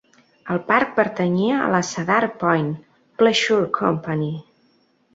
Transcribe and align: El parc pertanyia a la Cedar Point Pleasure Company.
El 0.53 0.61
parc 0.71 0.95
pertanyia 0.99 1.59
a 1.67 1.69
la 1.77 1.83
Cedar 1.91 2.23
Point 2.47 2.75
Pleasure 3.23 3.73
Company. 3.81 4.29